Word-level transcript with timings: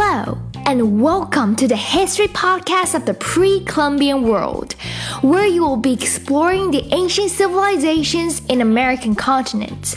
Hello, 0.00 0.38
and 0.64 1.02
welcome 1.02 1.56
to 1.56 1.66
the 1.66 1.74
History 1.74 2.28
Podcast 2.28 2.94
of 2.94 3.04
the 3.04 3.14
Pre 3.14 3.64
Columbian 3.64 4.22
World, 4.22 4.74
where 5.22 5.44
you 5.44 5.60
will 5.60 5.76
be 5.76 5.92
exploring 5.92 6.70
the 6.70 6.86
ancient 6.94 7.32
civilizations 7.32 8.40
in 8.46 8.60
American 8.60 9.16
continents. 9.16 9.96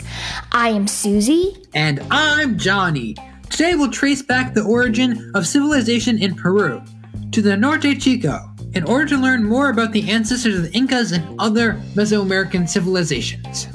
I 0.50 0.70
am 0.70 0.88
Susie. 0.88 1.56
And 1.72 2.04
I'm 2.10 2.58
Johnny. 2.58 3.14
Today 3.48 3.76
we'll 3.76 3.92
trace 3.92 4.22
back 4.22 4.54
the 4.54 4.64
origin 4.64 5.30
of 5.36 5.46
civilization 5.46 6.20
in 6.20 6.34
Peru 6.34 6.82
to 7.30 7.40
the 7.40 7.56
Norte 7.56 8.00
Chico 8.00 8.40
in 8.74 8.82
order 8.82 9.06
to 9.06 9.16
learn 9.16 9.44
more 9.44 9.70
about 9.70 9.92
the 9.92 10.10
ancestors 10.10 10.56
of 10.56 10.62
the 10.64 10.72
Incas 10.72 11.12
and 11.12 11.40
other 11.40 11.74
Mesoamerican 11.94 12.68
civilizations. 12.68 13.68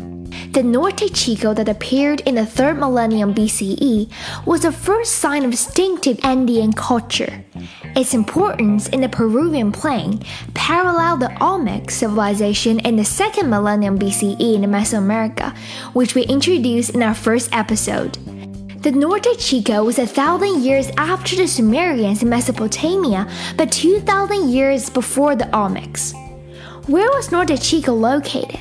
The 0.58 0.64
Norte 0.64 1.14
Chico 1.14 1.54
that 1.54 1.70
appeared 1.70 2.22
in 2.22 2.34
the 2.34 2.42
3rd 2.42 2.80
millennium 2.80 3.32
BCE 3.32 4.10
was 4.44 4.64
the 4.64 4.72
first 4.72 5.18
sign 5.18 5.46
of 5.46 5.52
distinctive 5.52 6.20
Andean 6.24 6.74
culture. 6.74 7.46
Its 7.96 8.16
importance 8.16 8.90
in 8.90 9.02
the 9.02 9.08
Peruvian 9.08 9.72
plain 9.72 10.20
paralleled 10.56 11.20
the 11.20 11.44
Olmec 11.44 11.92
civilization 11.92 12.80
in 12.80 12.96
the 12.96 13.04
2nd 13.04 13.50
millennium 13.50 14.00
BCE 14.00 14.56
in 14.56 14.62
Mesoamerica, 14.64 15.56
which 15.94 16.16
we 16.16 16.24
introduced 16.24 16.96
in 16.96 17.04
our 17.04 17.14
first 17.14 17.54
episode. 17.54 18.14
The 18.82 18.92
Norte 18.92 19.38
Chico 19.38 19.84
was 19.84 20.00
a 20.00 20.08
thousand 20.08 20.64
years 20.64 20.90
after 20.98 21.36
the 21.36 21.48
Sumerians 21.48 22.24
in 22.24 22.30
Mesopotamia, 22.30 23.30
but 23.58 23.72
2,000 23.72 24.50
years 24.50 24.90
before 24.90 25.36
the 25.36 25.46
Olmecs. 25.54 26.16
Where 26.90 27.12
was 27.12 27.32
Norte 27.32 27.62
Chico 27.62 27.94
located? 27.94 28.60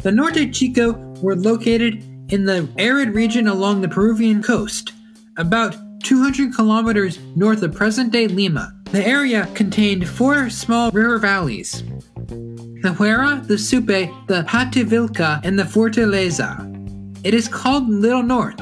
The 0.00 0.10
Norte 0.10 0.52
Chico 0.52 1.05
were 1.22 1.36
located 1.36 2.02
in 2.32 2.44
the 2.44 2.68
arid 2.78 3.14
region 3.14 3.48
along 3.48 3.80
the 3.80 3.88
Peruvian 3.88 4.42
coast, 4.42 4.92
about 5.36 5.76
200 6.02 6.54
kilometers 6.54 7.18
north 7.34 7.62
of 7.62 7.74
present 7.74 8.12
day 8.12 8.28
Lima. 8.28 8.72
The 8.92 9.06
area 9.06 9.48
contained 9.54 10.08
four 10.08 10.50
small 10.50 10.90
river 10.90 11.18
valleys 11.18 11.82
the 12.82 12.92
Huaura, 12.92 13.44
the 13.48 13.58
Supe, 13.58 13.86
the 14.28 14.44
Pativilca, 14.46 15.40
and 15.42 15.58
the 15.58 15.64
Fortaleza. 15.64 16.72
It 17.24 17.34
is 17.34 17.48
called 17.48 17.88
Little 17.88 18.22
North. 18.22 18.60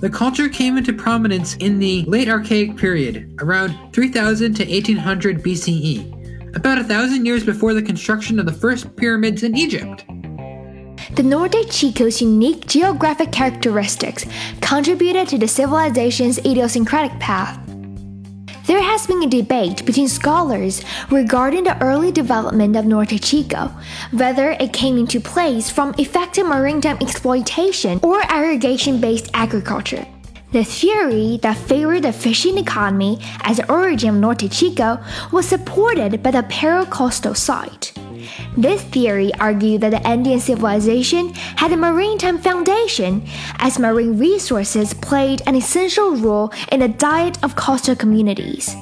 The 0.00 0.10
culture 0.10 0.48
came 0.48 0.76
into 0.76 0.92
prominence 0.92 1.54
in 1.56 1.78
the 1.78 2.04
late 2.06 2.28
Archaic 2.28 2.76
period, 2.76 3.36
around 3.40 3.92
3000 3.92 4.54
to 4.54 4.64
1800 4.64 5.42
BCE, 5.42 6.56
about 6.56 6.78
a 6.78 6.84
thousand 6.84 7.26
years 7.26 7.44
before 7.44 7.74
the 7.74 7.82
construction 7.82 8.40
of 8.40 8.46
the 8.46 8.52
first 8.52 8.96
pyramids 8.96 9.44
in 9.44 9.56
Egypt. 9.56 10.04
The 11.18 11.24
Norte 11.24 11.68
Chico's 11.68 12.22
unique 12.22 12.68
geographic 12.68 13.32
characteristics 13.32 14.24
contributed 14.60 15.26
to 15.26 15.36
the 15.36 15.48
civilization's 15.48 16.38
idiosyncratic 16.38 17.18
path. 17.18 17.58
There 18.68 18.80
has 18.80 19.04
been 19.08 19.24
a 19.24 19.26
debate 19.26 19.84
between 19.84 20.06
scholars 20.06 20.84
regarding 21.10 21.64
the 21.64 21.76
early 21.82 22.12
development 22.12 22.76
of 22.76 22.86
Norte 22.86 23.20
Chico, 23.20 23.68
whether 24.12 24.52
it 24.52 24.72
came 24.72 24.96
into 24.96 25.18
place 25.18 25.68
from 25.68 25.92
effective 25.98 26.46
maritime 26.46 26.98
exploitation 27.00 27.98
or 28.04 28.22
irrigation 28.32 29.00
based 29.00 29.28
agriculture. 29.34 30.06
The 30.52 30.62
theory 30.62 31.40
that 31.42 31.56
favored 31.56 32.04
the 32.04 32.12
fishing 32.12 32.58
economy 32.58 33.18
as 33.42 33.56
the 33.56 33.68
origin 33.68 34.10
of 34.10 34.20
Norte 34.20 34.48
Chico 34.52 35.02
was 35.32 35.48
supported 35.48 36.22
by 36.22 36.30
the 36.30 36.44
Paracoastal 36.44 37.36
site. 37.36 37.97
This 38.56 38.82
theory 38.82 39.32
argued 39.40 39.80
that 39.82 39.90
the 39.90 40.06
Andean 40.06 40.40
civilization 40.40 41.34
had 41.56 41.72
a 41.72 41.76
maritime 41.76 42.38
foundation, 42.38 43.26
as 43.58 43.78
marine 43.78 44.18
resources 44.18 44.94
played 44.94 45.42
an 45.46 45.54
essential 45.54 46.16
role 46.16 46.52
in 46.72 46.80
the 46.80 46.88
diet 46.88 47.42
of 47.42 47.56
coastal 47.56 47.96
communities. 47.96 48.74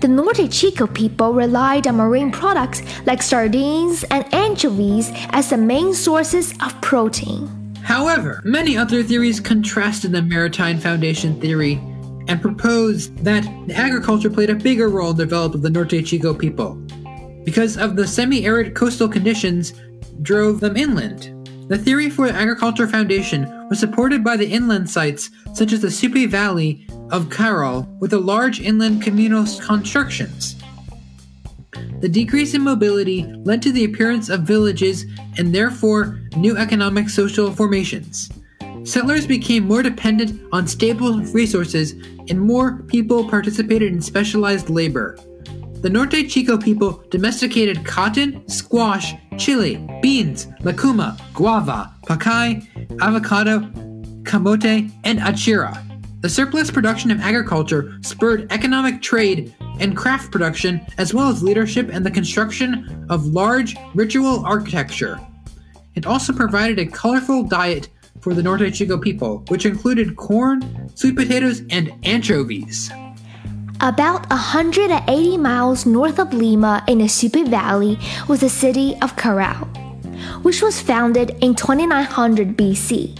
The 0.00 0.08
Norte 0.08 0.50
Chico 0.50 0.86
people 0.86 1.32
relied 1.32 1.86
on 1.86 1.96
marine 1.96 2.30
products 2.30 2.82
like 3.06 3.22
sardines 3.22 4.04
and 4.10 4.32
anchovies 4.34 5.10
as 5.30 5.48
the 5.48 5.56
main 5.56 5.94
sources 5.94 6.52
of 6.60 6.78
protein. 6.82 7.48
However, 7.82 8.42
many 8.44 8.76
other 8.76 9.02
theories 9.02 9.40
contrasted 9.40 10.12
the 10.12 10.22
maritime 10.22 10.78
foundation 10.78 11.40
theory 11.40 11.80
and 12.28 12.40
proposed 12.40 13.16
that 13.24 13.46
agriculture 13.74 14.30
played 14.30 14.50
a 14.50 14.54
bigger 14.54 14.88
role 14.88 15.10
in 15.10 15.16
the 15.16 15.24
development 15.24 15.56
of 15.56 15.62
the 15.62 15.70
Norte 15.70 16.04
Chico 16.04 16.34
people 16.34 16.78
because 17.44 17.76
of 17.76 17.96
the 17.96 18.06
semi 18.06 18.44
arid 18.44 18.74
coastal 18.74 19.08
conditions 19.08 19.74
drove 20.22 20.60
them 20.60 20.76
inland. 20.76 21.30
The 21.68 21.78
theory 21.78 22.10
for 22.10 22.26
the 22.26 22.34
Agriculture 22.34 22.86
Foundation 22.86 23.68
was 23.68 23.78
supported 23.78 24.22
by 24.22 24.36
the 24.36 24.50
inland 24.50 24.90
sites 24.90 25.30
such 25.54 25.72
as 25.72 25.80
the 25.80 25.90
Supe 25.90 26.28
Valley 26.28 26.86
of 27.10 27.26
Caral 27.26 27.88
with 28.00 28.10
the 28.10 28.20
large 28.20 28.60
inland 28.60 29.02
communal 29.02 29.46
constructions. 29.60 30.56
The 32.00 32.08
decrease 32.08 32.52
in 32.52 32.62
mobility 32.62 33.24
led 33.44 33.62
to 33.62 33.72
the 33.72 33.84
appearance 33.84 34.28
of 34.28 34.42
villages 34.42 35.06
and 35.38 35.54
therefore 35.54 36.20
new 36.36 36.56
economic 36.56 37.08
social 37.08 37.50
formations. 37.50 38.30
Settlers 38.84 39.26
became 39.26 39.66
more 39.66 39.82
dependent 39.82 40.38
on 40.52 40.66
stable 40.66 41.20
resources 41.32 41.92
and 42.28 42.38
more 42.38 42.82
people 42.82 43.26
participated 43.26 43.90
in 43.90 44.02
specialized 44.02 44.68
labor. 44.68 45.16
The 45.84 45.90
Norte 45.90 46.30
Chico 46.30 46.56
people 46.56 47.04
domesticated 47.10 47.84
cotton, 47.84 48.48
squash, 48.48 49.12
chili, 49.36 49.86
beans, 50.00 50.46
lucuma, 50.62 51.18
guava, 51.34 51.92
pacay, 52.06 52.66
avocado, 53.02 53.60
camote, 54.22 54.90
and 55.04 55.18
achira. 55.18 55.76
The 56.22 56.30
surplus 56.30 56.70
production 56.70 57.10
of 57.10 57.20
agriculture 57.20 57.98
spurred 58.00 58.50
economic 58.50 59.02
trade 59.02 59.54
and 59.78 59.94
craft 59.94 60.32
production, 60.32 60.80
as 60.96 61.12
well 61.12 61.28
as 61.28 61.42
leadership 61.42 61.90
and 61.92 62.06
the 62.06 62.10
construction 62.10 63.06
of 63.10 63.26
large 63.26 63.76
ritual 63.94 64.42
architecture. 64.46 65.20
It 65.96 66.06
also 66.06 66.32
provided 66.32 66.78
a 66.78 66.86
colorful 66.86 67.42
diet 67.42 67.90
for 68.22 68.32
the 68.32 68.42
Norte 68.42 68.72
Chico 68.72 68.96
people, 68.96 69.44
which 69.48 69.66
included 69.66 70.16
corn, 70.16 70.90
sweet 70.94 71.14
potatoes, 71.14 71.60
and 71.68 71.92
anchovies. 72.04 72.90
About 73.80 74.30
180 74.30 75.36
miles 75.36 75.84
north 75.84 76.18
of 76.18 76.32
Lima 76.32 76.84
in 76.86 76.98
the 76.98 77.08
Supe 77.08 77.46
Valley 77.48 77.98
was 78.28 78.40
the 78.40 78.48
city 78.48 78.94
of 79.02 79.16
Caral, 79.16 79.66
which 80.42 80.62
was 80.62 80.80
founded 80.80 81.36
in 81.42 81.54
2900 81.54 82.56
BC. 82.56 83.18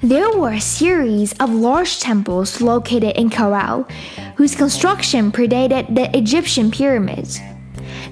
There 0.00 0.30
were 0.38 0.52
a 0.52 0.60
series 0.60 1.32
of 1.34 1.50
large 1.50 1.98
temples 1.98 2.60
located 2.60 3.16
in 3.16 3.30
Caral, 3.30 3.90
whose 4.36 4.54
construction 4.54 5.32
predated 5.32 5.94
the 5.94 6.16
Egyptian 6.16 6.70
pyramids. 6.70 7.40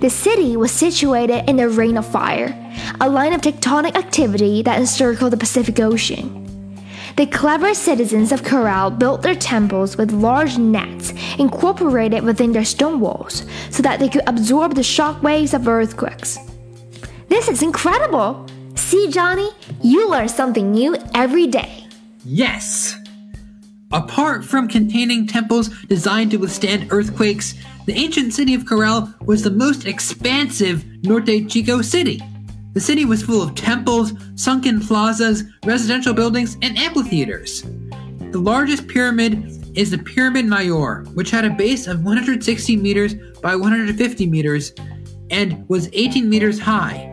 The 0.00 0.10
city 0.10 0.56
was 0.56 0.72
situated 0.72 1.48
in 1.48 1.56
the 1.56 1.68
Ring 1.68 1.96
of 1.96 2.06
Fire, 2.06 2.50
a 3.00 3.08
line 3.08 3.32
of 3.32 3.40
tectonic 3.40 3.96
activity 3.96 4.62
that 4.62 4.80
encircled 4.80 5.32
the 5.32 5.36
Pacific 5.36 5.78
Ocean. 5.78 6.41
The 7.16 7.26
clever 7.26 7.74
citizens 7.74 8.32
of 8.32 8.42
Caral 8.42 8.98
built 8.98 9.20
their 9.20 9.34
temples 9.34 9.98
with 9.98 10.12
large 10.12 10.56
nets 10.56 11.12
incorporated 11.38 12.24
within 12.24 12.52
their 12.52 12.64
stone 12.64 13.00
walls 13.00 13.44
so 13.70 13.82
that 13.82 14.00
they 14.00 14.08
could 14.08 14.22
absorb 14.26 14.74
the 14.74 14.82
shock 14.82 15.22
waves 15.22 15.52
of 15.52 15.68
earthquakes. 15.68 16.38
This 17.28 17.48
is 17.48 17.62
incredible! 17.62 18.46
See, 18.76 19.10
Johnny, 19.10 19.50
you 19.82 20.08
learn 20.08 20.28
something 20.28 20.72
new 20.72 20.96
every 21.14 21.46
day. 21.46 21.86
Yes! 22.24 22.96
Apart 23.92 24.44
from 24.44 24.68
containing 24.68 25.26
temples 25.26 25.68
designed 25.84 26.30
to 26.30 26.38
withstand 26.38 26.88
earthquakes, 26.90 27.54
the 27.84 27.94
ancient 27.94 28.32
city 28.32 28.54
of 28.54 28.62
Caral 28.64 29.12
was 29.26 29.42
the 29.42 29.50
most 29.50 29.86
expansive 29.86 30.84
Norte 31.04 31.48
Chico 31.50 31.82
city. 31.82 32.22
The 32.72 32.80
city 32.80 33.04
was 33.04 33.22
full 33.22 33.42
of 33.42 33.54
temples, 33.54 34.14
sunken 34.34 34.80
plazas, 34.80 35.44
residential 35.64 36.14
buildings, 36.14 36.56
and 36.62 36.78
amphitheaters. 36.78 37.62
The 38.30 38.40
largest 38.40 38.88
pyramid 38.88 39.76
is 39.76 39.90
the 39.90 39.98
Pyramid 39.98 40.46
Mayor, 40.46 41.04
which 41.14 41.30
had 41.30 41.44
a 41.44 41.50
base 41.50 41.86
of 41.86 42.02
160 42.02 42.76
meters 42.76 43.14
by 43.42 43.56
150 43.56 44.26
meters 44.26 44.72
and 45.30 45.68
was 45.68 45.90
18 45.92 46.28
meters 46.28 46.58
high. 46.58 47.08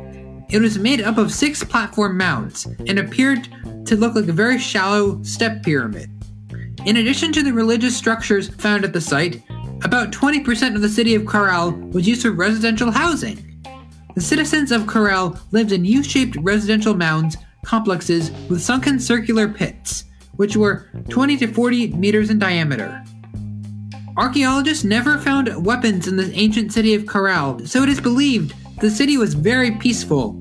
It 0.49 0.61
was 0.61 0.79
made 0.79 1.01
up 1.01 1.17
of 1.17 1.31
six 1.31 1.63
platform 1.63 2.17
mounds 2.17 2.65
and 2.87 2.99
appeared 2.99 3.47
to 3.85 3.95
look 3.95 4.15
like 4.15 4.27
a 4.27 4.33
very 4.33 4.57
shallow 4.57 5.21
step 5.23 5.63
pyramid. 5.63 6.09
In 6.85 6.97
addition 6.97 7.33
to 7.33 7.43
the 7.43 7.53
religious 7.53 7.95
structures 7.95 8.49
found 8.49 8.85
at 8.85 8.93
the 8.93 9.01
site, 9.01 9.43
about 9.83 10.11
20% 10.11 10.75
of 10.75 10.81
the 10.81 10.89
city 10.89 11.15
of 11.15 11.23
Caral 11.23 11.91
was 11.93 12.07
used 12.07 12.21
for 12.21 12.31
residential 12.31 12.91
housing. 12.91 13.48
The 14.19 14.25
citizens 14.25 14.73
of 14.73 14.81
Caral 14.81 15.39
lived 15.53 15.71
in 15.71 15.85
U 15.85 16.03
shaped 16.03 16.35
residential 16.41 16.93
mounds 16.93 17.37
complexes 17.63 18.31
with 18.49 18.61
sunken 18.61 18.99
circular 18.99 19.47
pits, 19.47 20.03
which 20.35 20.57
were 20.57 20.89
20 21.07 21.37
to 21.37 21.47
40 21.47 21.93
meters 21.93 22.29
in 22.29 22.37
diameter. 22.37 23.01
Archaeologists 24.17 24.83
never 24.83 25.17
found 25.19 25.65
weapons 25.65 26.09
in 26.09 26.17
the 26.17 26.33
ancient 26.33 26.73
city 26.73 26.93
of 26.95 27.03
Caral, 27.03 27.65
so 27.65 27.81
it 27.81 27.87
is 27.87 28.01
believed 28.01 28.53
the 28.81 28.91
city 28.91 29.15
was 29.15 29.35
very 29.35 29.71
peaceful 29.71 30.33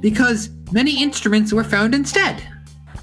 because 0.00 0.50
many 0.72 1.00
instruments 1.00 1.52
were 1.52 1.62
found 1.62 1.94
instead. 1.94 2.42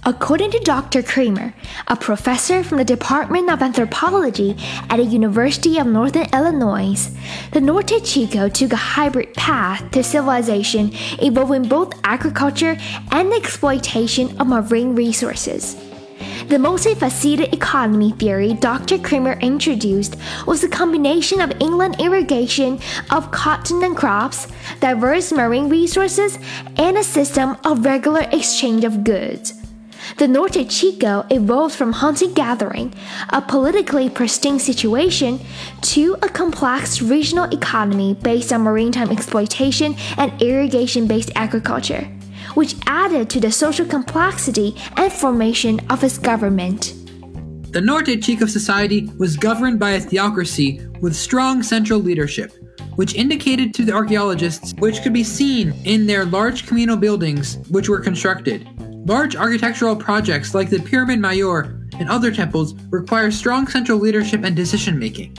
According 0.10 0.50
to 0.54 0.60
Dr. 0.62 1.04
Creamer, 1.04 1.54
a 1.88 1.96
professor 1.96 2.64
from 2.64 2.80
the 2.80 2.84
Department 2.84 3.48
of 3.48 3.62
Anthropology 3.62 4.56
at 4.90 4.98
the 4.98 5.04
University 5.04 5.78
of 5.78 5.86
Northern 5.86 6.26
Illinois, 6.34 7.12
the 7.52 7.62
Norte 7.62 8.04
Chico 8.04 8.50
took 8.50 8.74
a 8.74 8.86
hybrid 8.98 9.36
path 9.36 9.92
to 9.92 10.04
civilization 10.04 10.92
involving 11.22 11.70
both 11.70 11.94
agriculture 12.04 12.76
and 13.12 13.32
the 13.32 13.36
exploitation 13.36 14.36
of 14.42 14.48
marine 14.48 14.96
resources. 14.96 15.76
The 16.48 16.58
multifaceted 16.58 17.54
economy 17.54 18.12
theory 18.14 18.56
Dr. 18.56 18.98
Creamer 18.98 19.34
introduced 19.42 20.16
was 20.48 20.64
a 20.64 20.70
combination 20.70 21.40
of 21.40 21.54
inland 21.62 22.02
irrigation 22.02 22.80
of 23.12 23.30
cotton 23.30 23.84
and 23.84 23.96
crops, 23.96 24.48
diverse 24.80 25.32
marine 25.32 25.70
resources, 25.70 26.40
and 26.78 26.98
a 26.98 27.04
system 27.04 27.58
of 27.64 27.86
regular 27.86 28.22
exchange 28.32 28.84
of 28.84 29.04
goods. 29.04 29.69
The 30.18 30.28
Norte 30.28 30.70
Chico 30.70 31.26
evolved 31.30 31.76
from 31.76 31.94
hunting 31.94 32.34
gathering, 32.34 32.94
a 33.30 33.42
politically 33.42 34.10
pristine 34.10 34.60
situation, 34.60 35.40
to 35.82 36.18
a 36.22 36.30
complex 36.30 37.02
regional 37.02 37.46
economy 37.54 38.16
based 38.16 38.52
on 38.52 38.64
maritime 38.64 39.12
exploitation 39.12 39.96
and 40.18 40.42
irrigation 40.42 41.08
based 41.08 41.32
agriculture, 41.36 42.06
which 42.56 42.76
added 42.88 43.30
to 43.30 43.40
the 43.40 43.52
social 43.52 43.86
complexity 43.86 44.76
and 44.98 45.12
formation 45.12 45.80
of 45.90 46.04
its 46.04 46.18
government. 46.18 46.96
The 47.72 47.82
Norte 47.82 48.22
Chico 48.22 48.48
society 48.48 49.12
was 49.20 49.38
governed 49.38 49.80
by 49.80 49.92
a 49.92 50.00
theocracy 50.00 50.82
with 51.02 51.16
strong 51.16 51.62
central 51.62 52.00
leadership, 52.00 52.52
which 52.96 53.14
indicated 53.14 53.74
to 53.76 53.86
the 53.86 53.94
archaeologists 53.94 54.74
which 54.80 55.04
could 55.04 55.14
be 55.14 55.24
seen 55.24 55.74
in 55.86 56.08
their 56.08 56.26
large 56.26 56.66
communal 56.66 56.98
buildings 56.98 57.58
which 57.70 57.88
were 57.88 58.00
constructed. 58.00 58.68
Large 59.06 59.36
architectural 59.36 59.96
projects 59.96 60.54
like 60.54 60.70
the 60.70 60.80
Pyramid 60.80 61.20
Mayor 61.20 61.88
and 62.00 62.10
other 62.10 62.32
temples 62.32 62.76
require 62.90 63.32
strong 63.32 63.68
central 63.68 63.98
leadership 63.98 64.44
and 64.44 64.56
decision 64.56 65.00
making. 65.00 65.38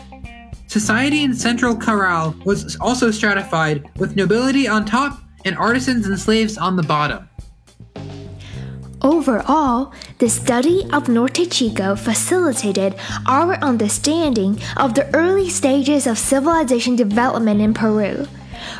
Society 0.67 1.25
in 1.25 1.35
central 1.35 1.75
Caral 1.75 2.43
was 2.45 2.77
also 2.77 3.11
stratified, 3.11 3.91
with 3.99 4.17
nobility 4.17 4.69
on 4.69 4.85
top 4.85 5.21
and 5.45 5.57
artisans 5.57 6.07
and 6.07 6.19
slaves 6.19 6.57
on 6.59 6.77
the 6.77 6.83
bottom. 6.83 7.29
Overall, 9.03 9.93
the 10.19 10.29
study 10.29 10.87
of 10.93 11.09
Norte 11.09 11.51
Chico 11.51 11.97
facilitated 11.97 12.95
our 13.27 13.55
understanding 13.57 14.61
of 14.77 14.95
the 14.95 15.13
early 15.15 15.49
stages 15.49 16.07
of 16.07 16.19
civilization 16.19 16.97
development 16.97 17.61
in 17.61 17.73
Peru, 17.73 18.27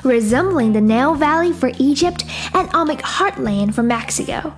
resembling 0.05 0.73
the 0.73 0.81
Nile 0.81 1.15
Valley 1.15 1.53
for 1.53 1.73
Egypt 1.79 2.25
and 2.55 2.69
Olmec 2.75 2.99
Heartland 3.01 3.75
for 3.75 3.83
Mexico 3.83 4.55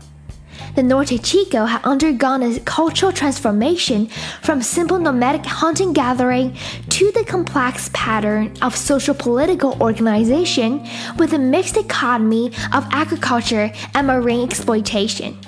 the 0.74 0.82
Norte 0.82 1.22
Chico 1.22 1.66
had 1.66 1.84
undergone 1.84 2.42
a 2.42 2.58
cultural 2.60 3.12
transformation 3.12 4.06
from 4.42 4.62
simple 4.62 4.98
nomadic 4.98 5.44
hunting 5.44 5.92
gathering 5.92 6.56
to 6.88 7.12
the 7.12 7.24
complex 7.24 7.90
pattern 7.92 8.52
of 8.62 8.76
social 8.76 9.14
political 9.14 9.80
organization 9.82 10.86
with 11.18 11.34
a 11.34 11.38
mixed 11.38 11.76
economy 11.76 12.48
of 12.72 12.86
agriculture 12.90 13.70
and 13.94 14.06
marine 14.06 14.48
exploitation. 14.48 15.38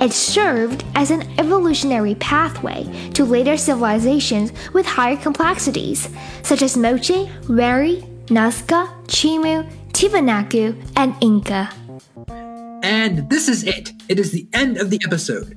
It 0.00 0.12
served 0.12 0.84
as 0.96 1.12
an 1.12 1.22
evolutionary 1.38 2.16
pathway 2.16 3.10
to 3.14 3.24
later 3.24 3.56
civilizations 3.56 4.52
with 4.72 4.84
higher 4.84 5.16
complexities, 5.16 6.08
such 6.42 6.62
as 6.62 6.76
Moche, 6.76 7.28
Wari, 7.48 8.04
Nazca, 8.26 8.88
Chimu, 9.06 9.70
Tiwanaku, 9.92 10.74
and 10.96 11.14
Inca. 11.20 11.70
And 12.82 13.30
this 13.30 13.48
is 13.48 13.64
it. 13.64 13.92
It 14.08 14.18
is 14.18 14.32
the 14.32 14.48
end 14.52 14.76
of 14.76 14.90
the 14.90 15.00
episode. 15.06 15.56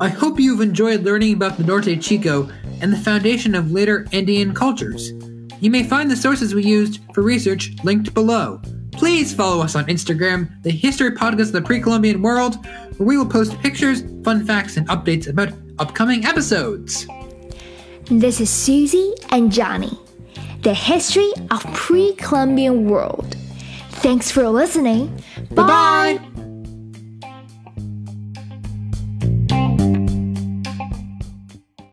I 0.00 0.08
hope 0.08 0.40
you've 0.40 0.62
enjoyed 0.62 1.02
learning 1.02 1.34
about 1.34 1.58
the 1.58 1.64
Norte 1.64 2.00
Chico 2.00 2.48
and 2.80 2.92
the 2.92 2.98
foundation 2.98 3.54
of 3.54 3.70
later 3.70 4.06
Andean 4.12 4.54
cultures. 4.54 5.12
You 5.60 5.70
may 5.70 5.84
find 5.84 6.10
the 6.10 6.16
sources 6.16 6.54
we 6.54 6.64
used 6.64 7.00
for 7.14 7.22
research 7.22 7.72
linked 7.84 8.14
below. 8.14 8.60
Please 8.92 9.34
follow 9.34 9.62
us 9.62 9.76
on 9.76 9.84
Instagram, 9.86 10.60
the 10.62 10.70
History 10.70 11.12
Podcast 11.12 11.48
of 11.48 11.52
the 11.52 11.62
Pre 11.62 11.80
Columbian 11.80 12.22
World, 12.22 12.64
where 12.96 13.06
we 13.06 13.16
will 13.18 13.26
post 13.26 13.58
pictures, 13.60 14.02
fun 14.24 14.44
facts, 14.44 14.76
and 14.76 14.88
updates 14.88 15.28
about 15.28 15.52
upcoming 15.78 16.24
episodes. 16.24 17.06
This 18.06 18.40
is 18.40 18.50
Susie 18.50 19.14
and 19.30 19.52
Johnny, 19.52 19.98
the 20.62 20.74
history 20.74 21.30
of 21.50 21.62
pre 21.74 22.14
Columbian 22.14 22.88
world. 22.88 23.36
Thanks 24.02 24.30
for 24.30 24.48
listening. 24.48 25.22
Bye 25.54 25.62
bye. 25.66 26.31